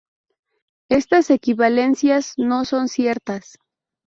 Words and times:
Estas 0.89 1.29
equivalencias 1.29 2.33
no 2.35 2.65
son 2.65 2.87
ciertas. 2.87 3.57